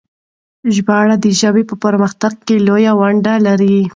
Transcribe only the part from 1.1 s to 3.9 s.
د ژبې په پرمختګ کې لويه ونډه لري.